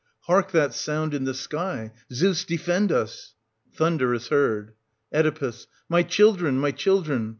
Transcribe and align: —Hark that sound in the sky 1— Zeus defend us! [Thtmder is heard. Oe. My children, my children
—Hark 0.31 0.49
that 0.51 0.73
sound 0.73 1.13
in 1.13 1.25
the 1.25 1.33
sky 1.35 1.91
1— 2.07 2.13
Zeus 2.13 2.43
defend 2.43 2.91
us! 2.91 3.35
[Thtmder 3.77 4.15
is 4.15 4.29
heard. 4.29 4.73
Oe. 5.13 5.51
My 5.89 6.01
children, 6.01 6.57
my 6.57 6.71
children 6.71 7.29